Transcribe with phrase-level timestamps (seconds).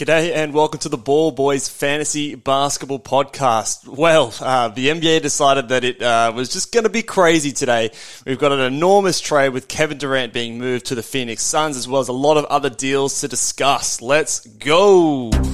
[0.00, 3.86] G'day and welcome to the Ball Boys Fantasy Basketball Podcast.
[3.86, 7.90] Well, uh, the NBA decided that it uh, was just going to be crazy today.
[8.24, 11.86] We've got an enormous trade with Kevin Durant being moved to the Phoenix Suns, as
[11.86, 14.00] well as a lot of other deals to discuss.
[14.00, 15.30] Let's go.
[15.32, 15.52] Jordan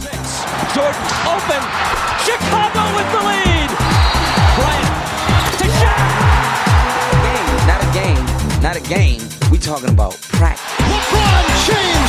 [1.27, 1.63] open.
[2.23, 3.71] Chicago with the lead.
[4.55, 4.95] Bryant
[5.59, 6.07] to Shaq.
[7.67, 9.23] Not a game, not a game.
[9.51, 10.66] We talking about practice.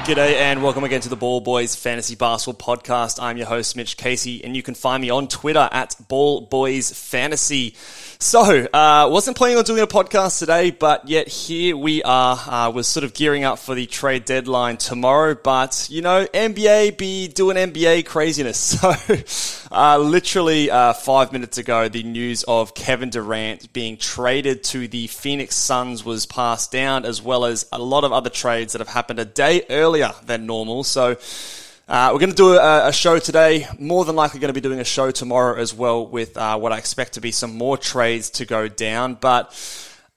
[0.09, 3.23] G'day and welcome again to the Ball Boys Fantasy Basketball Podcast.
[3.23, 6.91] I'm your host, Mitch Casey, and you can find me on Twitter at Ball Boys
[6.91, 7.75] Fantasy.
[8.19, 12.37] So, uh, wasn't planning on doing a podcast today, but yet here we are.
[12.37, 16.97] Uh, we're sort of gearing up for the trade deadline tomorrow, but you know, NBA
[16.97, 18.79] be doing NBA craziness.
[18.89, 18.95] So,
[19.71, 25.09] uh, literally uh, five minutes ago, the news of Kevin Durant being traded to the
[25.09, 28.89] Phoenix Suns was passed down, as well as a lot of other trades that have
[28.89, 30.85] happened a day earlier than normal.
[30.85, 31.17] So,
[31.89, 33.67] uh, we're going to do a, a, show today.
[33.79, 36.71] More than likely, going to be doing a show tomorrow as well with uh, what
[36.71, 39.15] I expect to be some more trades to go down.
[39.15, 39.55] But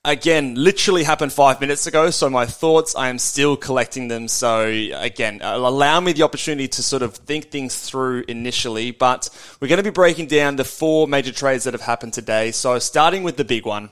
[0.04, 2.10] again, literally happened five minutes ago.
[2.10, 4.28] So my thoughts, I am still collecting them.
[4.28, 8.92] So again, allow me the opportunity to sort of think things through initially.
[8.92, 9.30] But
[9.62, 12.52] we're going to be breaking down the four major trades that have happened today.
[12.52, 13.92] So starting with the big one.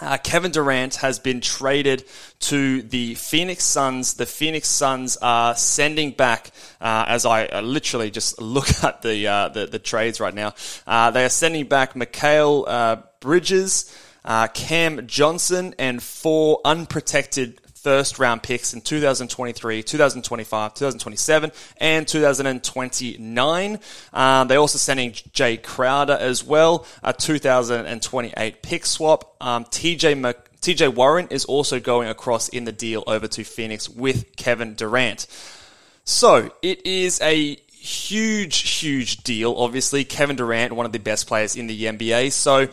[0.00, 2.04] Uh, Kevin Durant has been traded
[2.40, 4.14] to the Phoenix Suns.
[4.14, 9.26] The Phoenix Suns are sending back, uh, as I uh, literally just look at the,
[9.26, 10.54] uh, the, the trades right now.
[10.86, 13.94] Uh, they are sending back Mikal uh, Bridges,
[14.54, 23.78] Cam Johnson, and four unprotected first round picks in 2023, 2025, 2027, and 2029.
[24.12, 29.36] Um, they're also sending Jae Crowder as well, a 2028 pick swap.
[29.40, 33.88] Um, TJ Mc- TJ Warren is also going across in the deal over to Phoenix
[33.88, 35.26] with Kevin Durant.
[36.04, 39.54] So it is a huge, huge deal.
[39.56, 42.32] Obviously, Kevin Durant, one of the best players in the NBA.
[42.32, 42.68] So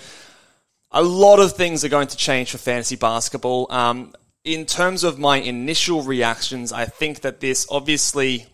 [0.91, 3.71] a lot of things are going to change for fantasy basketball.
[3.71, 4.13] Um,
[4.47, 8.45] in terms of my initial reactions, I think that this obviously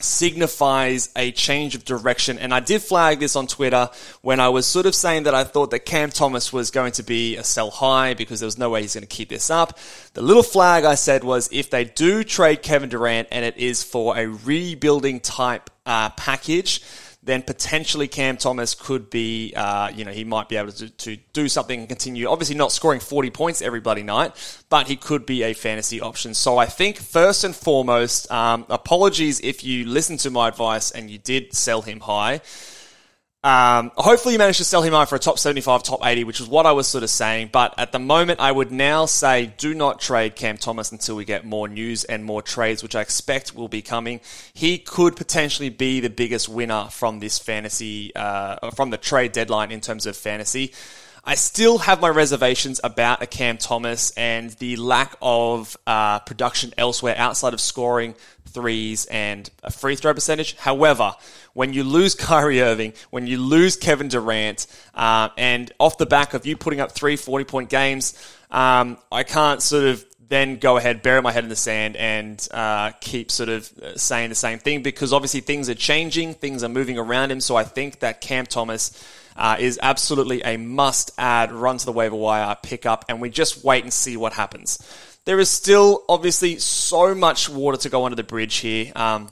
[0.00, 2.38] signifies a change of direction.
[2.38, 3.90] And I did flag this on Twitter
[4.22, 7.02] when I was sort of saying that I thought that Cam Thomas was going to
[7.02, 9.76] be a sell high because there was no way he's going to keep this up.
[10.14, 13.82] The little flag I said was if they do trade Kevin Durant and it is
[13.82, 16.80] for a rebuilding type uh, package,
[17.28, 21.18] then potentially Cam Thomas could be, uh, you know, he might be able to, to
[21.32, 22.26] do something and continue.
[22.26, 24.32] Obviously, not scoring 40 points every bloody night,
[24.68, 26.34] but he could be a fantasy option.
[26.34, 31.10] So I think first and foremost, um, apologies if you listened to my advice and
[31.10, 32.40] you did sell him high.
[33.44, 36.40] Um, hopefully, you managed to sell him out for a top 75, top 80, which
[36.40, 37.50] is what I was sort of saying.
[37.52, 41.24] But at the moment, I would now say do not trade Cam Thomas until we
[41.24, 44.20] get more news and more trades, which I expect will be coming.
[44.54, 49.70] He could potentially be the biggest winner from this fantasy, uh, from the trade deadline
[49.70, 50.72] in terms of fantasy.
[51.28, 56.72] I still have my reservations about a Cam Thomas and the lack of uh, production
[56.78, 58.14] elsewhere outside of scoring
[58.46, 60.56] threes and a free throw percentage.
[60.56, 61.12] However,
[61.52, 66.32] when you lose Kyrie Irving, when you lose Kevin Durant, uh, and off the back
[66.32, 68.14] of you putting up three 40 point games,
[68.50, 72.46] um, I can't sort of then go ahead, bury my head in the sand, and
[72.50, 76.68] uh, keep sort of saying the same thing because obviously things are changing, things are
[76.68, 77.40] moving around him.
[77.40, 78.92] So I think that Cam Thomas
[79.36, 83.30] uh, is absolutely a must add run to the waiver wire pick up, and we
[83.30, 84.78] just wait and see what happens.
[85.24, 88.92] There is still obviously so much water to go under the bridge here.
[88.96, 89.28] Um,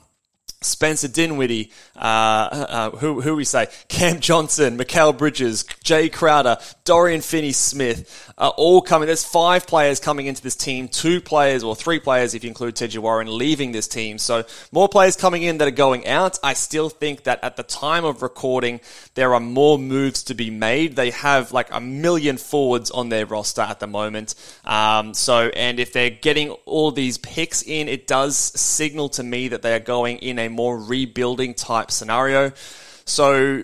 [0.61, 7.21] Spencer Dinwiddie, uh, uh, who, who we say, Cam Johnson, Mikal Bridges, Jae Crowder, Dorian
[7.21, 9.05] Finney-Smith, are all coming.
[9.05, 12.75] There's five players coming into this team, two players or three players if you include
[12.75, 14.17] TJ Warren leaving this team.
[14.17, 16.39] So more players coming in that are going out.
[16.41, 18.81] I still think that at the time of recording,
[19.13, 20.95] there are more moves to be made.
[20.95, 24.33] They have like a million forwards on their roster at the moment.
[24.65, 29.49] Um, so, and if they're getting all these picks in, it does signal to me
[29.49, 32.51] that they are going in a more rebuilding type scenario.
[33.05, 33.63] So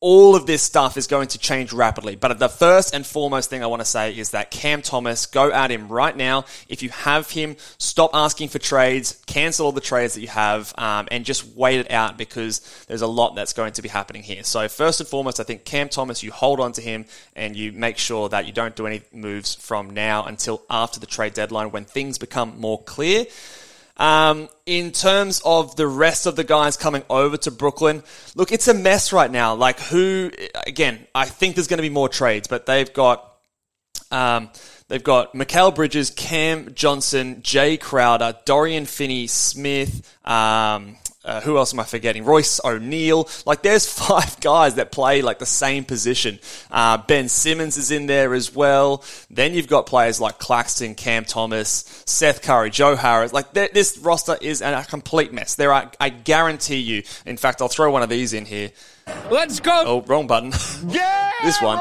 [0.00, 2.16] all of this stuff is going to change rapidly.
[2.16, 5.50] But the first and foremost thing I want to say is that Cam Thomas, go
[5.50, 6.44] at him right now.
[6.68, 10.74] If you have him, stop asking for trades, cancel all the trades that you have,
[10.76, 14.22] um, and just wait it out because there's a lot that's going to be happening
[14.22, 14.44] here.
[14.44, 17.72] So first and foremost, I think Cam Thomas, you hold on to him and you
[17.72, 21.70] make sure that you don't do any moves from now until after the trade deadline
[21.70, 23.24] when things become more clear.
[23.98, 28.02] Um, in terms of the rest of the guys coming over to Brooklyn,
[28.34, 29.54] look, it's a mess right now.
[29.54, 30.30] Like, who,
[30.66, 33.32] again, I think there's going to be more trades, but they've got,
[34.10, 34.50] um,
[34.88, 40.96] they've got Mikal Bridges, Cam Johnson, Jae Crowder, Dorian Finney Smith, um,
[41.26, 42.24] uh, who else am I forgetting?
[42.24, 43.28] Royce O'Neal.
[43.44, 46.38] Like, there's five guys that play like the same position.
[46.70, 49.04] Uh, ben Simmons is in there as well.
[49.28, 53.32] Then you've got players like Claxton, Cam Thomas, Seth Curry, Joe Harris.
[53.32, 55.56] Like, this roster is a complete mess.
[55.56, 57.02] There are, I guarantee you.
[57.26, 58.70] In fact, I'll throw one of these in here.
[59.28, 59.82] Let's go.
[59.84, 60.52] Oh, wrong button.
[60.88, 61.80] Yeah, this one.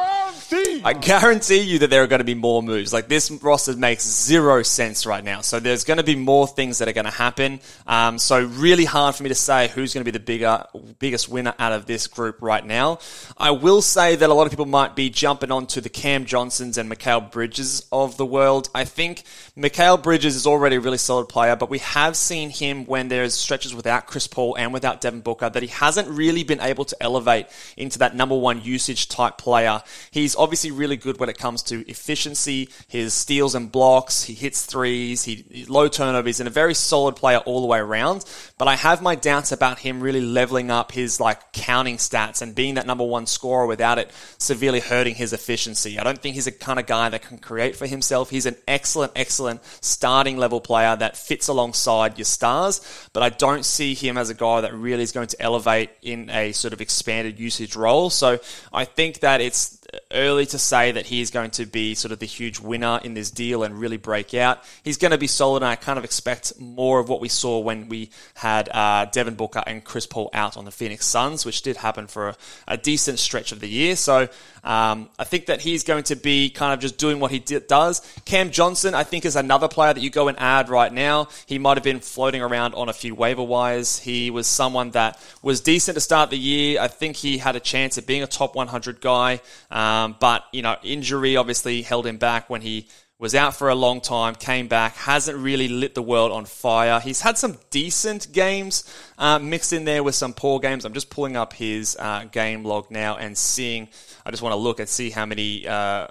[0.83, 2.93] I guarantee you that there are going to be more moves.
[2.93, 5.41] Like this roster makes zero sense right now.
[5.41, 7.59] So there's going to be more things that are going to happen.
[7.87, 10.65] Um, so really hard for me to say who's going to be the bigger,
[10.99, 12.99] biggest winner out of this group right now.
[13.37, 16.77] I will say that a lot of people might be jumping onto the Cam Johnsons
[16.77, 18.69] and Mikal Bridges of the world.
[18.75, 19.23] I think
[19.57, 23.33] Mikal Bridges is already a really solid player, but we have seen him when there's
[23.33, 26.97] stretches without Chris Paul and without Devin Booker that he hasn't really been able to
[27.01, 27.47] elevate
[27.77, 29.81] into that number one usage type player.
[30.11, 34.65] He's obviously really good when it comes to efficiency, his steals and blocks, he hits
[34.65, 38.25] threes, he low turnovers, and a very solid player all the way around.
[38.57, 42.55] But I have my doubts about him really leveling up his like counting stats and
[42.55, 45.99] being that number one scorer without it severely hurting his efficiency.
[45.99, 48.29] I don't think he's a kind of guy that can create for himself.
[48.29, 52.81] He's an excellent, excellent starting level player that fits alongside your stars,
[53.13, 56.29] but I don't see him as a guy that really is going to elevate in
[56.29, 58.09] a sort of expanded usage role.
[58.09, 58.39] So
[58.73, 62.19] I think that it's early to say that he is going to be sort of
[62.19, 64.63] the huge winner in this deal and really break out.
[64.83, 67.59] He's going to be solid, and I kind of expect more of what we saw
[67.59, 71.61] when we had uh, Devin Booker and Chris Paul out on the Phoenix Suns, which
[71.61, 72.35] did happen for a,
[72.67, 73.95] a decent stretch of the year.
[73.95, 74.27] So
[74.63, 78.01] um, I think that he's going to be kind of just doing what he does.
[78.25, 81.29] Cam Johnson, I think, is another player that you go and add right now.
[81.45, 83.99] He might have been floating around on a few waiver wires.
[83.99, 86.81] He was someone that was decent to start the year.
[86.81, 89.41] I think he had a chance at being a top 100 guy.
[89.69, 89.84] Um,
[90.19, 92.87] but, you know, injury obviously held him back when he
[93.17, 96.99] was out for a long time, came back, hasn't really lit the world on fire.
[96.99, 98.83] He's had some decent games
[99.17, 100.83] uh, mixed in there with some poor games.
[100.83, 103.87] I'm just pulling up his uh, game log now and seeing.
[104.25, 105.67] I just want to look and see how many.
[105.67, 106.07] Uh,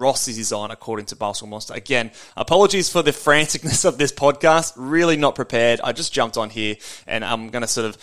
[0.00, 1.74] rosters he's on according to Basketball Monster.
[1.74, 4.72] Again, apologies for the franticness of this podcast.
[4.76, 5.80] Really not prepared.
[5.84, 6.76] I just jumped on here
[7.06, 7.98] and I'm going to sort of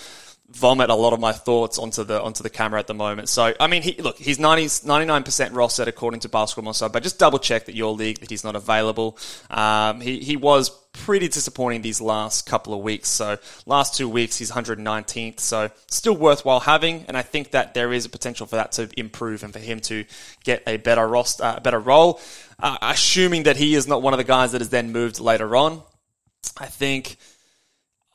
[0.50, 3.30] vomit a lot of my thoughts onto the onto the camera at the moment.
[3.30, 7.20] So I mean, he, look, he's 99 percent rostered according to Basketball Monster, but just
[7.20, 9.18] double check that your league that he's not available.
[9.50, 13.10] Um, he he was pretty disappointing these last couple of weeks.
[13.10, 17.06] So last two weeks he's 119th, so still worthwhile having.
[17.08, 19.80] And I think that there is a potential for that to improve and for him
[19.82, 20.06] to
[20.44, 22.20] get a better roster, uh, better role.
[22.60, 25.56] Uh, assuming that he is not one of the guys that is then moved later
[25.56, 25.84] on.
[26.58, 27.18] I think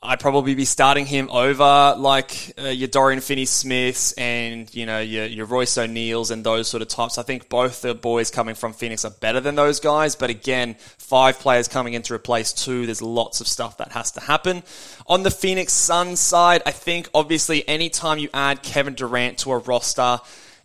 [0.05, 5.25] I'd probably be starting him over like uh, your Dorian Finney-Smiths and you know your,
[5.25, 7.17] your Royce O'Neals and those sort of types.
[7.17, 10.75] I think both the boys coming from Phoenix are better than those guys, but again,
[10.97, 12.85] five players coming in to replace two.
[12.85, 14.63] There's lots of stuff that has to happen.
[15.07, 19.57] On the Phoenix Suns side, I think obviously anytime you add Kevin Durant to a
[19.59, 20.19] roster,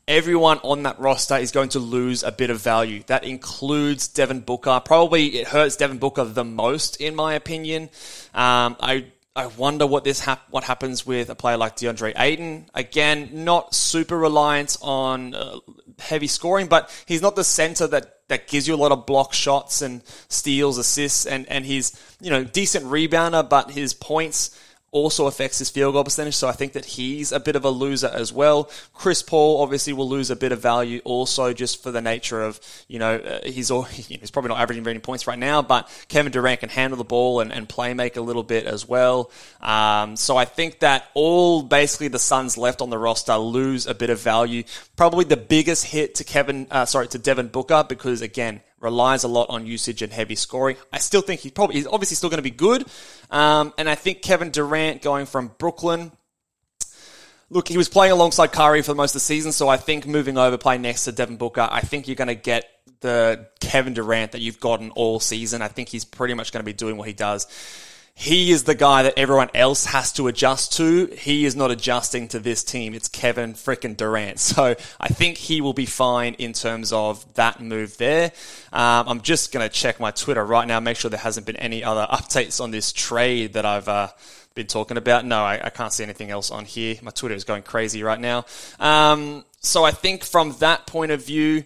[0.08, 3.05] everyone on that roster is going to lose a bit of value.
[3.06, 4.82] That includes Devin Booker.
[4.84, 7.84] Probably it hurts Devin Booker the most, in my opinion.
[8.34, 9.05] Um, I
[9.37, 12.69] I wonder what this hap- what happens with a player like DeAndre Ayton.
[12.75, 15.58] Again, not super reliant on uh,
[15.99, 19.32] heavy scoring, but he's not the center that that gives you a lot of block
[19.32, 24.58] shots and steals, assists, and and he's you know decent rebounder, but his points
[24.91, 26.37] also affects his field goal percentage.
[26.37, 28.71] So I think that he's a bit of a loser as well.
[28.95, 32.61] Chris Paul obviously will lose a bit of value also just for the nature of,
[32.89, 35.89] you know, uh, he's, all, he's probably not averaging very many points right now, but
[36.09, 39.31] Kevin Durant can handle the ball and, and play make a little bit as well.
[39.61, 43.95] Um, so I think that all basically the Suns left on the roster lose a
[43.95, 44.65] bit of value.
[44.97, 49.29] Probably the biggest hit to Kevin, uh, sorry, to Devin Booker because again, relies a
[49.29, 50.77] lot on usage and heavy scoring.
[50.93, 52.85] I still think he's probably, he's obviously still going to be good.
[53.31, 56.13] Um, and I think Kevin Durant going from Brooklyn,
[57.51, 60.39] look, he was playing alongside Curry for most of the season, so I think moving
[60.39, 62.69] over, playing next to Devin Booker, I think you're going to get
[63.01, 65.63] the Kevin Durant that you've gotten all season.
[65.63, 67.47] I think he's pretty much going to be doing what he does
[68.20, 71.06] he is the guy that everyone else has to adjust to.
[71.06, 72.93] He is not adjusting to this team.
[72.93, 74.41] It's Kevin frickin' Durant.
[74.48, 78.32] So I think he will be fine in terms of that move there.
[78.72, 81.56] Um, I'm just going to check my Twitter right now, make sure there hasn't been
[81.56, 84.08] any other updates on this trade that I've uh,
[84.56, 85.25] been talking about.
[85.25, 86.96] No, I, I, can't see anything else on here.
[87.03, 88.46] My Twitter is going crazy right now.
[88.81, 91.65] Um, so I think from that point of view,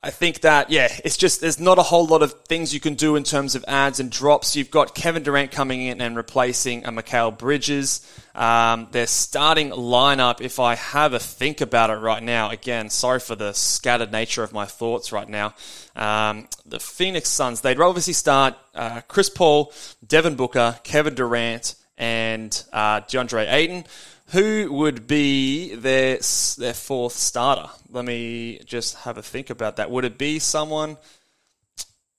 [0.00, 2.94] I think that, yeah, it's just, there's not a whole lot of things you can
[2.94, 4.54] do in terms of adds and drops.
[4.54, 8.08] You've got Kevin Durant coming in and replacing a Mikal Bridges.
[8.32, 13.18] Um, their starting lineup, if I have a think about it right now, again, sorry
[13.18, 15.54] for the scattered nature of my thoughts right now.
[15.96, 19.72] Um, the Phoenix Suns, they'd obviously start uh, Chris Paul,
[20.06, 23.84] Devin Booker, Kevin Durant, and uh, DeAndre Ayton.
[24.32, 26.18] Who would be their
[26.58, 27.70] their fourth starter?
[27.90, 29.90] Let me just have a think about that.
[29.90, 30.98] Would it be someone?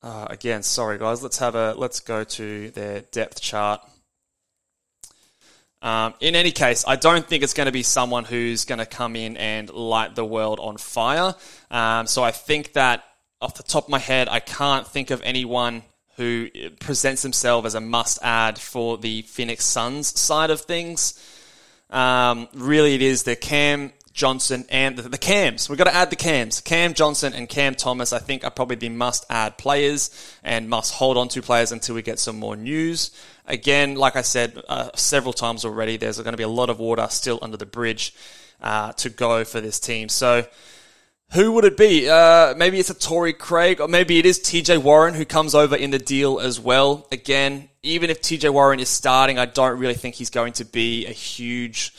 [0.01, 1.21] Uh, again, sorry guys.
[1.21, 3.81] Let's have a let's go to their depth chart.
[5.83, 8.87] Um, in any case, I don't think it's going to be someone who's going to
[8.87, 11.35] come in and light the world on fire.
[11.69, 13.03] Um, so I think that
[13.39, 15.83] off the top of my head, I can't think of anyone
[16.17, 16.49] who
[16.79, 21.13] presents themselves as a must add for the Phoenix Suns side of things.
[21.89, 25.69] Um, really, it is the Cam Johnson and the, the Cams.
[25.69, 26.61] We've got to add the Cams.
[26.61, 30.11] Cam Johnson and Cam Thomas, I think, are probably the must add players
[30.43, 33.11] and must hold on to players until we get some more news.
[33.45, 36.79] Again, like I said uh, several times already, there's going to be a lot of
[36.79, 38.13] water still under the bridge
[38.61, 40.09] uh, to go for this team.
[40.09, 40.45] So,
[41.31, 42.09] who would it be?
[42.09, 45.75] Uh, maybe it's a Torrey Craig, or maybe it is TJ Warren who comes over
[45.75, 47.07] in the deal as well.
[47.11, 51.05] Again, even if TJ Warren is starting, I don't really think he's going to be
[51.05, 51.93] a huge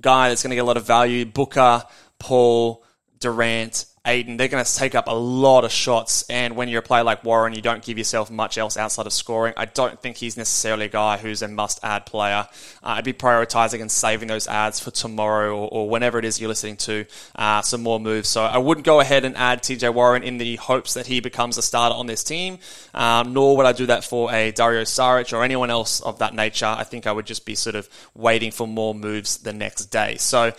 [0.00, 1.24] guy that's going to get a lot of value.
[1.24, 1.84] Booker,
[2.18, 2.84] Paul,
[3.20, 6.24] Durant, Ayton, they're going to take up a lot of shots.
[6.30, 9.12] And when you're a player like Warren, you don't give yourself much else outside of
[9.12, 9.52] scoring.
[9.56, 12.48] I don't think he's necessarily a guy who's a must add player.
[12.82, 16.40] Uh, I'd be prioritizing and saving those adds for tomorrow or, or whenever it is
[16.40, 17.04] you're listening to
[17.36, 18.30] uh, some more moves.
[18.30, 21.58] So I wouldn't go ahead and add TJ Warren in the hopes that he becomes
[21.58, 22.58] a starter on this team,
[22.94, 26.34] um, nor would I do that for a Dario Saric or anyone else of that
[26.34, 26.66] nature.
[26.66, 30.16] I think I would just be sort of waiting for more moves the next day.
[30.16, 30.54] So,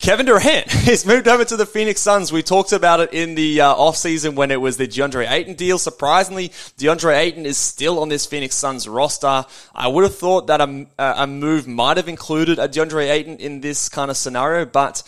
[0.00, 2.32] Kevin Durant has moved over to the Phoenix Suns.
[2.32, 5.76] We talked about it in the uh, offseason when it was the DeAndre Ayton deal.
[5.76, 9.44] Surprisingly, DeAndre Ayton is still on this Phoenix Suns roster.
[9.74, 13.60] I would have thought that a, a move might have included a DeAndre Ayton in
[13.60, 15.02] this kind of scenario, but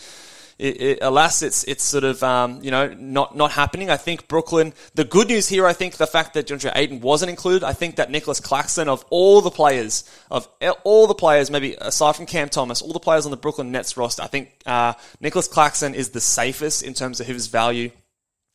[0.63, 3.89] it, it, alas, it's it's sort of um, you know not not happening.
[3.89, 4.73] I think Brooklyn.
[4.95, 7.65] The good news here, I think, the fact that DeAndre Ayton wasn't included.
[7.65, 10.47] I think that Nicholas Claxton, of all the players, of
[10.85, 13.97] all the players, maybe aside from Cam Thomas, all the players on the Brooklyn Nets
[13.97, 17.91] roster, I think uh, Nicholas Claxton is the safest in terms of his value.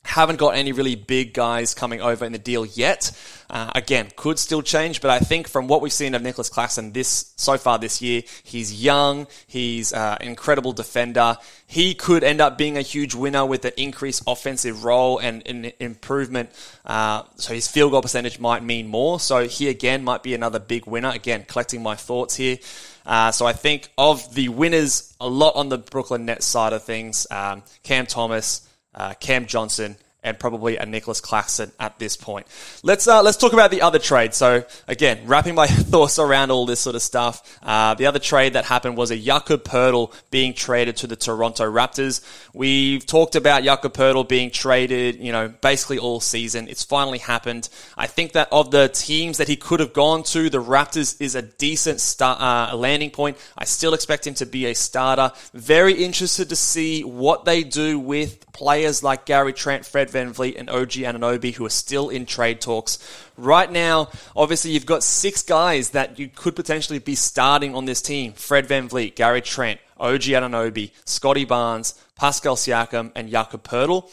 [0.09, 3.13] Haven't got any really big guys coming over in the deal yet.
[3.51, 6.93] Uh, again, could still change, but I think from what we've seen of Nicholas Claxton
[6.93, 11.37] this so far this year, he's young, he's uh, an incredible defender.
[11.67, 15.73] He could end up being a huge winner with an increased offensive role and an
[15.79, 16.49] improvement.
[16.87, 19.21] Uh, so his field goal percentage might mean more.
[19.21, 21.11] So he again might be another big winner.
[21.11, 22.57] Again, collecting my thoughts here.
[23.05, 26.83] Uh, so I think of the winners, a lot on the Brooklyn Nets side of
[26.83, 27.27] things.
[27.31, 28.68] Um, Cam Thomas uh,
[28.99, 32.47] Uh, Cam Johnson, and probably a Nicholas Claxton at this point.
[32.83, 34.35] Let's uh, let's talk about the other trade.
[34.35, 37.59] So again, wrapping my thoughts around all this sort of stuff.
[37.63, 41.71] Uh, the other trade that happened was a Jakob Poeltl being traded to the Toronto
[41.71, 42.25] Raptors.
[42.53, 46.69] We've talked about Jakob Poeltl being traded, you know, basically all season.
[46.69, 47.69] It's finally happened.
[47.97, 51.37] I think that of the teams that he could have gone to, the Raptors is
[51.37, 53.37] a decent start, uh, landing point.
[53.57, 55.33] I still expect him to be a starter.
[55.55, 60.69] Very interested to see what they do with players like Gary Trent, Fred VanVleet, and
[60.71, 62.99] OG Anunoby who are still in trade talks.
[63.37, 68.03] Right now, obviously, you've got six guys that you could potentially be starting on this
[68.03, 74.13] team Fred VanVleet, Gary Trent, OG Anunoby, Scottie Barnes, Pascal Siakam, and Jakob Poeltl.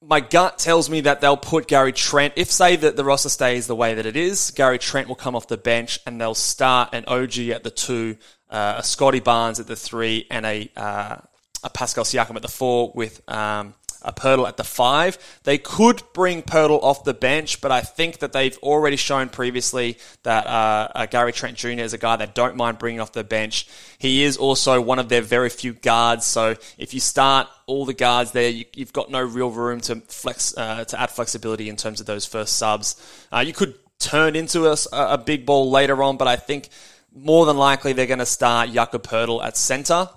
[0.00, 3.66] My gut tells me that they'll put Gary Trent, if say that the roster stays
[3.66, 6.90] the way that it is, Gary Trent will come off the bench and they'll start
[6.92, 8.16] an OG at the two,
[8.48, 11.16] uh, a Scottie Barnes at the three, and a, uh,
[11.64, 15.18] a Pascal Siakam at the four with um, a Poeltl at the five.
[15.44, 19.98] They could bring Poeltl off the bench, but I think that they've already shown previously
[20.22, 21.80] that uh, uh, Gary Trent Jr.
[21.80, 23.68] is a guy that don't mind bringing off the bench.
[23.98, 27.94] He is also one of their very few guards, so if you start all the
[27.94, 31.76] guards there, you, have got no real room to flex uh, to add flexibility in
[31.76, 32.96] terms of those first subs.
[33.32, 36.68] Uh, you could turn into a, a big ball later on, but I think
[37.14, 40.08] more than likely they're going to start Jakob Poeltl at center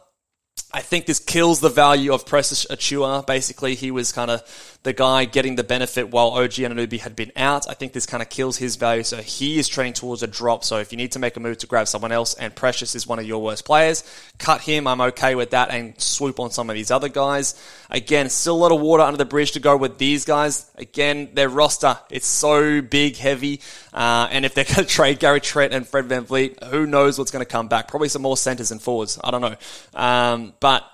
[0.74, 3.26] I think this kills the value of Precious Achiuwa.
[3.28, 7.32] Basically, he was kind of the guy getting the benefit while OG Anunoby had been
[7.36, 7.70] out.
[7.70, 9.04] I think this kind of kills his value.
[9.04, 10.64] So he is trending towards a drop.
[10.64, 13.06] So if you need to make a move to grab someone else and Precious is
[13.06, 14.04] one of your worst players,
[14.40, 14.88] cut him.
[14.88, 17.62] I'm okay with that and swoop on some of these other guys.
[17.92, 20.72] Again, still a lot of water under the bridge to go with these guys.
[20.78, 23.62] Again, their roster, it's so big, heavy.
[23.94, 27.30] Uh, and if they're going to trade Gary Trent and Fred VanVleet, who knows what's
[27.30, 27.88] going to come back?
[27.88, 29.20] Probably some more centers and forwards.
[29.24, 29.56] I don't know.
[29.94, 30.92] Um, but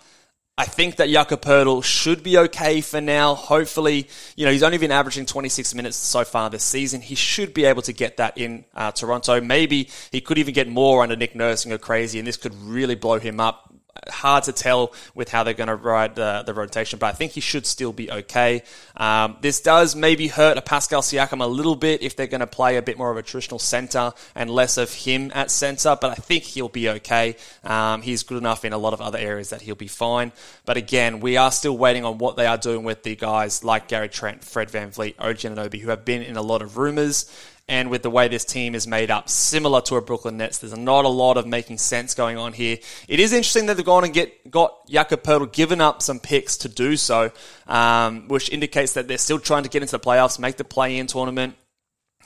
[0.60, 3.36] I think that Jakob Poeltl should be okay for now.
[3.36, 7.00] Hopefully, you know, he's only been averaging 26 minutes so far this season.
[7.00, 9.40] He should be able to get that in uh, Toronto.
[9.40, 12.56] Maybe he could even get more under Nick Nurse and go crazy, and this could
[12.56, 13.72] really blow him up
[14.10, 17.34] hard to tell with how they're going to ride the, the rotation, but I think
[17.34, 18.64] he should still be okay.
[18.96, 22.48] Um, this does maybe hurt a Pascal Siakam a little bit if they're going to
[22.48, 26.12] play a bit more of a traditional center and less of him at center, but
[26.12, 27.36] I think he'll be okay.
[27.64, 30.32] Um, he's good enough in a lot of other areas that he'll be fine.
[30.66, 33.88] But again, we are still waiting on what they are doing with the guys like
[33.88, 37.32] Gary Trent, Fred VanVleet, OG Anunoby, who have been in a lot of rumors
[37.70, 40.78] and with the way this team is made up, similar to a Brooklyn Nets, there's
[40.78, 42.78] not a lot of making sense going on here.
[43.10, 46.58] It is interesting that they've gone and get got Jakob Poeltl given up some picks
[46.58, 47.32] to do so,
[47.68, 51.08] um, which indicates that they're still trying to get into the playoffs, make the play-in
[51.08, 51.56] tournament,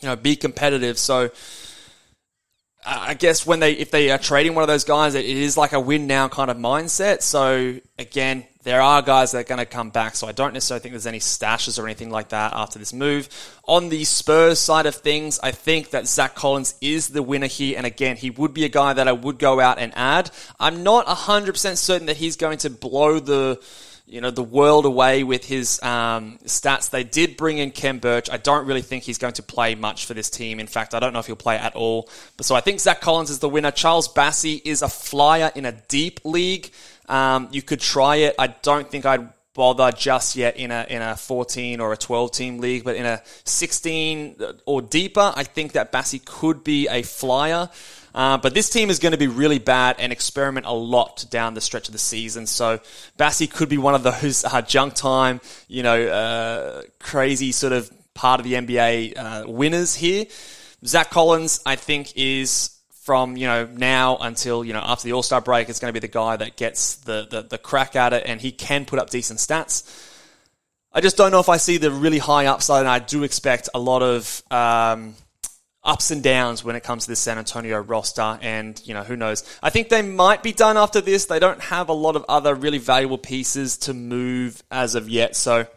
[0.01, 0.97] you know, be competitive.
[0.97, 1.31] So.
[2.83, 5.73] I guess when they if they are trading one of those guys, it is like
[5.73, 7.21] a win now kind of mindset.
[7.21, 10.81] So again, there are guys that are going to come back, so I don't necessarily
[10.81, 13.29] think there's any stashes or anything like that after this move.
[13.65, 17.75] On the Spurs side of things, I think that Zach Collins is the winner here,
[17.77, 20.29] and again, he would be a guy that I would go out and add.
[20.59, 23.59] I'm not 100% certain that he's going to blow the
[24.05, 26.89] you know, the world away with his um, stats.
[26.89, 28.29] They did bring in Khem Birch.
[28.29, 30.59] I don't really think he's going to play much for this team.
[30.59, 32.09] In fact, I don't know if he'll play at all.
[32.37, 33.71] But so I think Zach Collins is the winner.
[33.71, 36.71] Charles Bassey is a flyer in a deep league.
[37.07, 38.35] Um, you could try it.
[38.37, 42.31] I don't think I'd bother just yet in a in a 14 or a 12
[42.31, 47.03] team league, but in a 16 or deeper, I think that Bassey could be a
[47.03, 47.69] flyer.
[48.13, 51.53] Uh, but this team is going to be really bad and experiment a lot down
[51.53, 52.45] the stretch of the season.
[52.45, 52.79] So
[53.17, 57.91] Bassey could be one of those uh, junk time, you know, uh, crazy sort of
[58.13, 60.25] part of the NBA uh, winners here.
[60.85, 65.23] Zach Collins, I think, is from you know now until you know after the All
[65.23, 68.13] Star break is going to be the guy that gets the, the, the crack at
[68.13, 70.07] it, and he can put up decent stats.
[70.93, 73.69] I just don't know if I see the really high upside, and I do expect
[73.73, 75.15] a lot of um,
[75.83, 78.37] ups and downs when it comes to the San Antonio roster.
[78.41, 79.43] And you know who knows?
[79.63, 81.25] I think they might be done after this.
[81.25, 85.35] They don't have a lot of other really valuable pieces to move as of yet,
[85.35, 85.67] so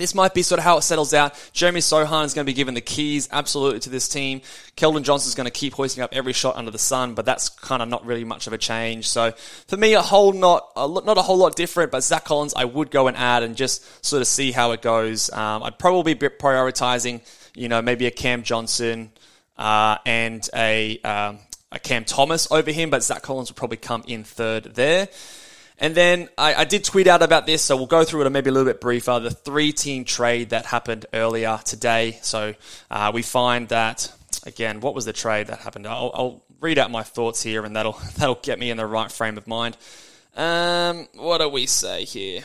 [0.00, 1.34] this might be sort of how it settles out.
[1.52, 4.40] Jeremy Sochan is going to be given the keys absolutely to this team.
[4.74, 7.50] Keldon Johnson is going to keep hoisting up every shot under the sun, but that's
[7.50, 9.06] kind of not really much of a change.
[9.10, 9.32] So
[9.68, 11.92] for me, a whole not a, not a whole lot different.
[11.92, 14.80] But Zach Collins, I would go and add and just sort of see how it
[14.80, 15.30] goes.
[15.34, 17.20] Um, I'd probably be prioritizing,
[17.54, 19.12] you know, maybe a Cam Johnson
[19.60, 21.38] uh, and a um,
[21.70, 25.08] a Cam Thomas over him, but Zach Collins will probably come in third there.
[25.78, 28.50] And then I, I, did tweet out about this, so we'll go through it maybe
[28.50, 29.18] a little bit briefer.
[29.18, 32.18] The three team trade that happened earlier today.
[32.22, 32.54] So
[32.90, 34.12] uh, we find that,
[34.44, 35.86] again, what was the trade that happened?
[35.86, 39.10] I'll, I'll, read out my thoughts here, and that'll, that'll get me in the right
[39.10, 39.78] frame of mind.
[40.36, 42.42] Um, what do we say here?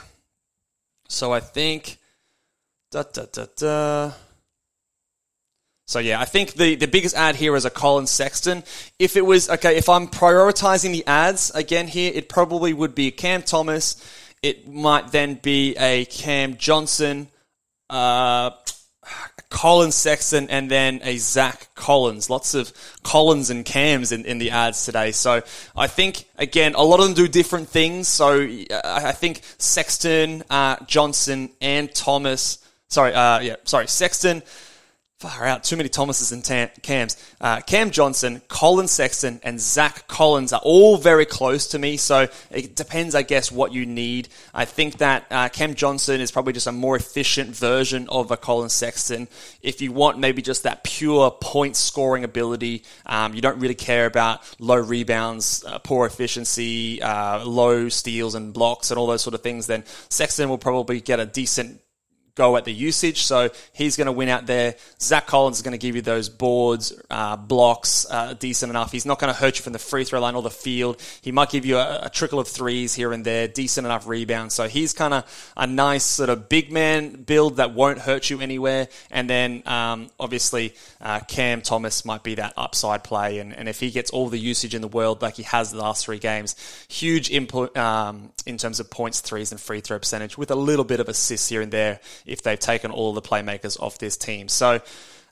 [1.10, 1.97] So I think.
[2.91, 4.12] Da, da, da, da.
[5.88, 8.63] So yeah, I think the, the biggest add here is a Collin Sexton.
[8.98, 13.12] If it was okay, if I'm prioritizing the adds again here, it probably would be
[13.12, 14.04] Cam Thomas.
[14.41, 17.28] It might then be a Cam Johnson,
[17.89, 18.52] uh,
[19.50, 22.32] Collin Sexton, and then a Zach Collins.
[22.32, 25.12] Lots of Collins and Cams in, in the adds today.
[25.12, 25.43] So
[25.76, 28.08] I think again, a lot of them do different things.
[28.08, 28.48] So
[28.84, 32.58] I think Sexton, uh, Johnson, and Thomas.
[32.88, 34.41] Sorry, uh, yeah, sorry, Sexton.
[35.26, 35.64] Far out.
[35.64, 37.18] Too many Thomases and Tam- Cams.
[37.42, 41.98] Uh, Cam Johnson, Collin Sexton, and Zach Collins are all very close to me.
[41.98, 44.30] So it depends, I guess, what you need.
[44.54, 48.38] I think that uh, Cam Johnson is probably just a more efficient version of a
[48.38, 49.28] Collin Sexton.
[49.64, 54.06] If you want maybe just that pure point scoring ability, um, you don't really care
[54.06, 59.34] about low rebounds, uh, poor efficiency, uh, low steals and blocks, and all those sort
[59.34, 61.82] of things, then Sexton will probably get a decent
[62.36, 63.24] go at the usage.
[63.24, 64.76] So he's going to win out there.
[65.00, 68.91] Zach Collins is going to give you those boards, uh, blocks, uh, decent enough.
[68.91, 71.02] He's not going to hurt you from the free throw line or the field.
[71.21, 74.54] He might give you a, a trickle of threes here and there, decent enough rebounds.
[74.54, 78.41] So he's kind of a nice sort of big man build that won't hurt you
[78.41, 78.89] anywhere.
[79.10, 83.39] And then um, obviously uh, Cam Thomas might be that upside play.
[83.39, 85.78] And, and if he gets all the usage in the world like he has the
[85.78, 86.56] last three games,
[86.89, 90.86] huge input um, in terms of points, threes, and free throw percentage with a little
[90.86, 94.48] bit of assists here and there if they've taken all the playmakers off this team.
[94.48, 94.82] So,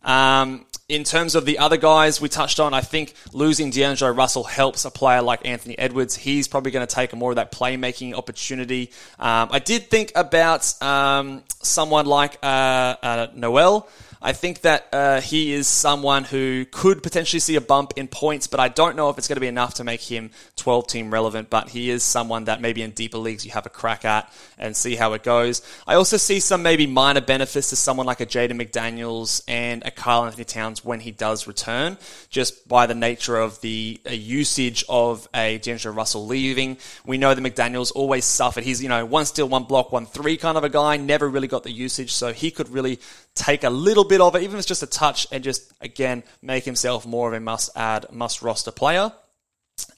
[0.03, 4.43] um, in terms of the other guys we touched on, I think losing D'Angelo Russell
[4.43, 6.15] helps a player like Anthony Edwards.
[6.15, 8.91] He's probably going to take more of that playmaking opportunity.
[9.17, 13.88] Um, I did think about um, someone like uh, uh, Noel.
[14.25, 18.47] I think that uh, he is someone who could potentially see a bump in points,
[18.47, 21.12] but I don't know if it's going to be enough to make him 12 team
[21.12, 21.49] relevant.
[21.49, 24.77] But he is someone that maybe in deeper leagues you have a crack at and
[24.77, 25.62] see how it goes.
[25.86, 29.91] I also see some maybe minor benefits to someone like a Jaden McDaniels and a
[29.91, 31.97] Karl Anthony Towns when he does return,
[32.29, 36.77] just by the nature of the usage of a D'Angelo Russell leaving.
[37.05, 38.63] We know that McDaniels always suffered.
[38.63, 41.49] He's, you know, one steal, one block, one three kind of a guy, never really
[41.49, 42.99] got the usage, so he could really
[43.35, 46.23] take a little bit of it, even if it's just a touch, and just again
[46.41, 49.11] make himself more of a must add, must roster player.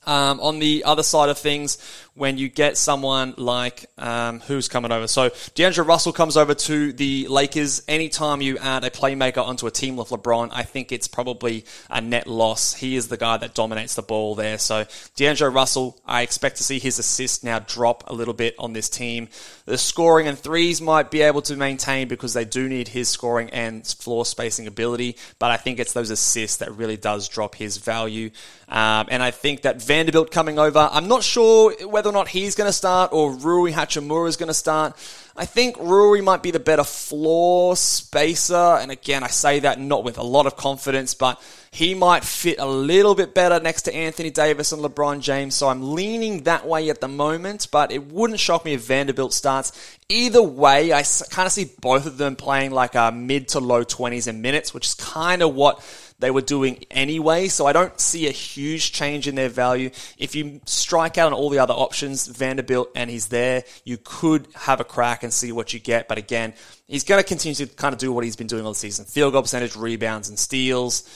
[0.05, 1.77] Um, on the other side of things,
[2.15, 6.93] when you get someone like um, who's coming over, so D'Angelo Russell comes over to
[6.93, 7.83] the Lakers.
[7.87, 11.99] Anytime you add a playmaker onto a team with LeBron, I think it's probably a
[11.99, 12.73] net loss.
[12.73, 14.57] He is the guy that dominates the ball there.
[14.57, 18.73] So D'Angelo Russell, I expect to see his assist now drop a little bit on
[18.73, 19.27] this team.
[19.65, 23.49] The scoring and threes might be able to maintain because they do need his scoring
[23.49, 27.77] and floor spacing ability, but I think it's those assists that really does drop his
[27.77, 28.29] value.
[28.67, 32.53] Um, and I think that Vanderbilt coming over, I'm not sure whether or not he's
[32.55, 34.93] going to start or Rui Hachimura is going to start.
[35.37, 38.55] I think Rui might be the better floor spacer.
[38.55, 42.59] And again, I say that not with a lot of confidence, but he might fit
[42.59, 45.55] a little bit better next to Anthony Davis and LeBron James.
[45.55, 49.31] So I'm leaning that way at the moment, but it wouldn't shock me if Vanderbilt
[49.33, 49.71] starts.
[50.09, 53.85] Either way, I kind of see both of them playing like a mid to low
[53.85, 55.79] 20s in minutes, which is kind of what
[56.19, 57.47] they were doing anyway.
[57.47, 59.89] So I don't see a huge change in their value.
[60.17, 64.47] If you strike out on all the other options, Vanderbilt, and he's there, you could
[64.55, 66.07] have a crack and see what you get.
[66.07, 66.53] But again,
[66.87, 69.33] he's going to continue to kind of do what he's been doing all season field
[69.33, 71.09] goal percentage, rebounds, and steals.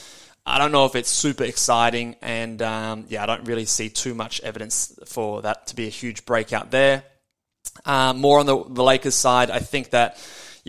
[0.46, 4.14] I don't know if it's super exciting, and um, yeah, I don't really see too
[4.14, 7.04] much evidence for that to be a huge breakout there.
[7.84, 10.16] Um, more on the, the Lakers side, I think that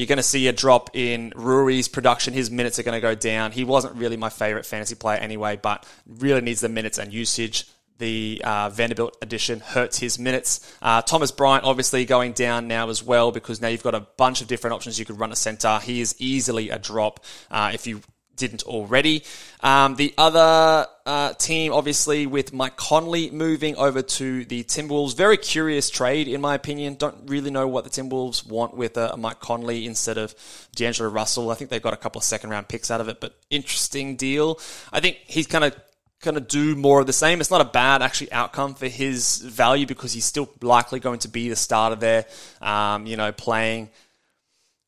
[0.01, 2.33] you're going to see a drop in Rui's production.
[2.33, 3.51] His minutes are going to go down.
[3.51, 7.67] He wasn't really my favorite fantasy player anyway, but really needs the minutes and usage.
[7.99, 10.75] The uh, Vanderbilt edition hurts his minutes.
[10.81, 14.41] Uh, Thomas Bryant obviously going down now as well because now you've got a bunch
[14.41, 15.77] of different options you could run a center.
[15.83, 18.01] He is easily a drop uh, if you
[18.41, 19.23] didn't already.
[19.61, 25.15] Um, the other uh, team, obviously, with Mike Conley moving over to the Timberwolves.
[25.15, 26.95] Very curious trade, in my opinion.
[26.95, 30.33] Don't really know what the Timberwolves want with a, uh, Mike Conley instead of
[30.75, 31.51] D'Angelo Russell.
[31.51, 34.15] I think they've got a couple of second round picks out of it, but interesting
[34.15, 34.59] deal.
[34.91, 35.75] I think he's kind of
[36.21, 37.41] going to do more of the same.
[37.41, 41.27] It's not a bad actually outcome for his value because he's still likely going to
[41.27, 42.25] be the starter there.
[42.59, 43.89] Um, you know, playing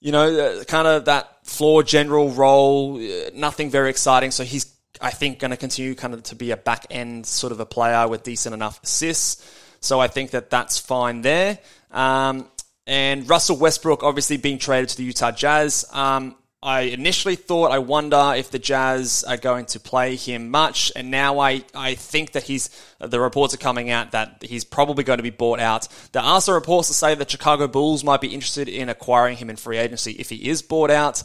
[0.03, 4.31] you know, uh, kind of that floor general role, uh, nothing very exciting.
[4.31, 4.65] So he's,
[4.99, 7.65] I think, going to continue kind of to be a back end sort of a
[7.65, 9.49] player with decent enough assists.
[9.79, 11.57] So I think that that's fine there.
[11.89, 12.49] Um,
[12.85, 15.85] and Russell Westbrook obviously being traded to the Utah Jazz.
[15.93, 20.93] Um, I initially thought, I wonder if the Jazz are going to play him much,
[20.95, 25.03] and now I, I think that he's the reports are coming out that he's probably
[25.03, 25.89] going to be bought out.
[26.13, 29.49] There are some reports to say that Chicago Bulls might be interested in acquiring him
[29.49, 31.21] in free agency if he is bought out.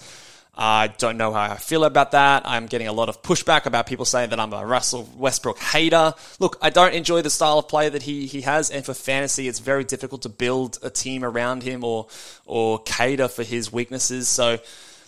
[0.56, 2.42] I don't know how I feel about that.
[2.44, 6.14] I'm getting a lot of pushback about people saying that I'm a Russell Westbrook hater.
[6.40, 9.46] Look, I don't enjoy the style of play that he, he has, and for fantasy,
[9.46, 12.08] it's very difficult to build a team around him or
[12.44, 14.26] or cater for his weaknesses.
[14.26, 14.58] So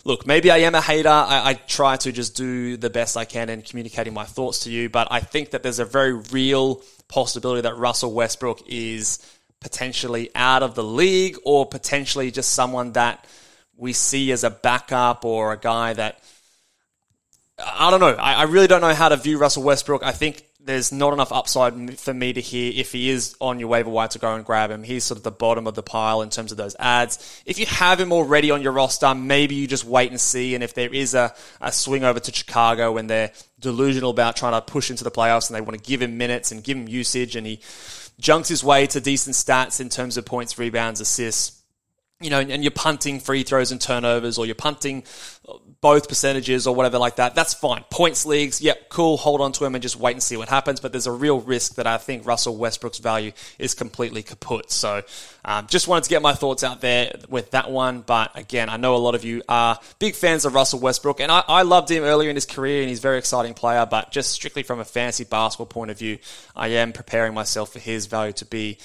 [0.03, 1.09] look, maybe I am a hater.
[1.09, 4.71] I, I, try to just do the best I can in communicating my thoughts to
[4.71, 9.19] you, but I think that there's a very real possibility that Russell Westbrook is
[9.59, 13.25] potentially out of the league or potentially just someone that
[13.77, 16.19] we see as a backup or a guy that
[17.63, 18.15] I don't know.
[18.15, 20.03] I, I really don't know how to view Russell Westbrook.
[20.03, 23.67] I think there's not enough upside for me to hear if he is on your
[23.67, 24.83] waiver wire to go and grab him.
[24.83, 27.41] He's sort of the bottom of the pile in terms of those adds.
[27.45, 30.53] If you have him already on your roster, maybe you just wait and see.
[30.53, 34.53] And if there is a, a swing over to Chicago when they're delusional about trying
[34.53, 36.87] to push into the playoffs and they want to give him minutes and give him
[36.87, 37.59] usage and he
[38.19, 41.60] junks his way to decent stats in terms of points, rebounds, assists,
[42.21, 45.03] you know, and you're punting free throws and turnovers, or you're punting
[45.81, 47.83] both percentages or whatever like that, that's fine.
[47.89, 50.79] Points leagues, yep, cool, hold on to him and just wait and see what happens.
[50.79, 54.71] But there's a real risk that I think Russell Westbrook's value is completely kaput.
[54.71, 55.01] So
[55.43, 58.01] um, just wanted to get my thoughts out there with that one.
[58.01, 61.31] But again, I know a lot of you are big fans of Russell Westbrook, and
[61.31, 63.87] I, I loved him earlier in his career, and he's a very exciting player.
[63.87, 66.19] But just strictly from a fantasy basketball point of view,
[66.55, 68.77] I am preparing myself for his value to be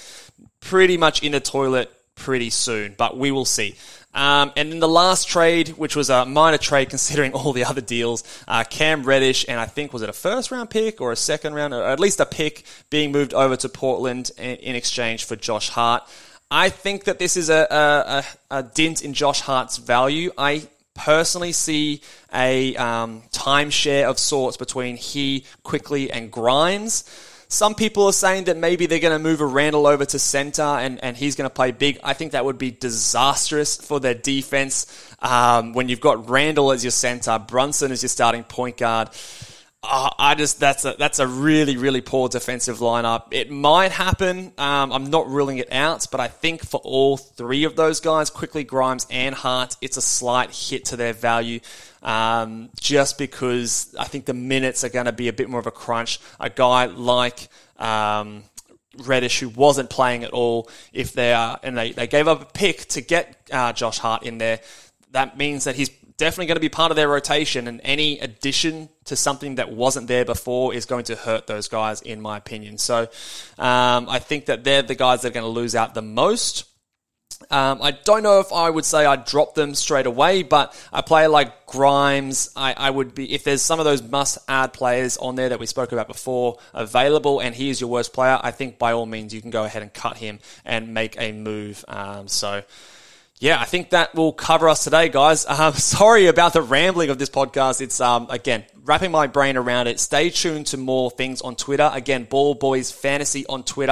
[0.59, 3.75] pretty much in the toilet pretty soon, but we will see.
[4.13, 7.81] Um, and then the last trade, which was a minor trade considering all the other
[7.81, 11.15] deals, uh, Cam Reddish and I think was it a first round pick or a
[11.15, 15.35] second round, or at least a pick being moved over to Portland in, exchange for
[15.35, 16.03] Josh Hart.
[16.49, 20.31] I think that this is a, a, a, a dint in Josh Hart's value.
[20.37, 22.01] I personally see
[22.33, 27.03] a um, timeshare of sorts between he, Quickley, and Grimes.
[27.49, 30.61] Some people are saying that maybe they're going to move a Randle over to center
[30.61, 31.97] and, and he's going to play big.
[32.03, 34.85] I think that would be disastrous for their defense
[35.21, 39.09] um, when you've got Randle as your center, Brunson as your starting point guard.
[39.89, 43.27] Uh, I just that's a that's a really really poor defensive lineup.
[43.31, 44.51] It might happen.
[44.57, 48.29] Um, I'm not ruling it out, but I think for all three of those guys,
[48.29, 51.61] Quickley Grimes and Hart, it's a slight hit to their value.
[52.03, 55.67] Um, just because I think the minutes are going to be a bit more of
[55.67, 56.19] a crunch.
[56.39, 57.47] A guy like
[57.77, 58.43] um,
[58.97, 62.45] Reddish who wasn't playing at all, if they are, and they, they gave up a
[62.45, 64.59] pick to get uh, Josh Hart in there,
[65.11, 68.89] that means that he's definitely going to be part of their rotation, and any addition
[69.05, 72.77] to something that wasn't there before is going to hurt those guys, in my opinion.
[72.77, 73.01] So
[73.57, 76.65] um, I think that they're the guys that are going to lose out the most.
[77.51, 81.03] Um, I don't know if I would say I'd drop them straight away, but a
[81.03, 85.17] player like Grimes, I, I would be, if there's some of those must add players
[85.17, 88.49] on there that we spoke about before available and he is your worst player, I
[88.49, 91.85] think by all means you can go ahead and cut him and make a move.
[91.87, 92.63] Um, so,
[93.39, 95.45] yeah, I think that will cover us today, guys.
[95.45, 97.81] Um, sorry about the rambling of this podcast.
[97.81, 99.99] It's, um, again, wrapping my brain around it.
[99.99, 101.89] Stay tuned to more things on Twitter.
[101.93, 103.91] Again, Ball Boys Fantasy on Twitter.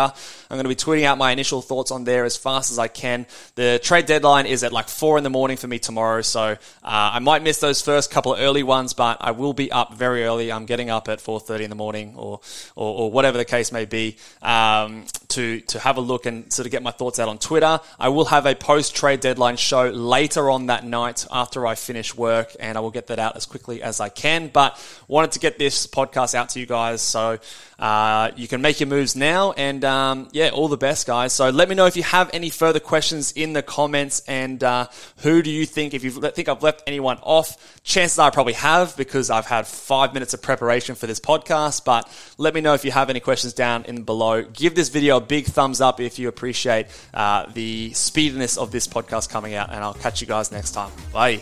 [0.50, 2.88] I'm going to be tweeting out my initial thoughts on there as fast as I
[2.88, 3.28] can.
[3.56, 6.58] The trade deadline is at like four in the morning for me tomorrow, so uh,
[6.82, 10.24] I might miss those first couple of early ones, but I will be up very
[10.24, 10.50] early.
[10.52, 12.40] I'm getting up at 4:30 in the morning, or
[12.76, 16.68] or, or whatever the case may be, um, to to have a look and sort
[16.68, 17.82] of get my thoughts out on Twitter.
[18.00, 22.16] I will have a post trade deadline show later on that night after I finish
[22.16, 24.48] work, and I will get that out as quickly as I can.
[24.48, 27.40] But wanted to get this podcast out to you guys so
[27.78, 29.52] uh, you can make your moves now.
[29.54, 31.34] And um, yeah, all the best, guys.
[31.34, 34.22] So let me know if you have any further questions in the comments.
[34.28, 38.28] And uh, who do you think, if you think I've left anyone off, chances are
[38.28, 41.86] I probably have because I've had five minutes of preparation for this podcast.
[41.86, 44.44] But let me know if you have any questions down in below.
[44.44, 48.88] Give this video a big thumbs up if you appreciate uh, the speediness of this
[48.88, 49.70] podcast coming out.
[49.70, 50.92] And I'll catch you guys next time.
[51.12, 51.42] Bye.